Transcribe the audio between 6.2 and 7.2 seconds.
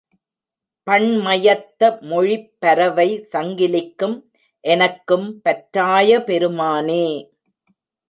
பெருமானே!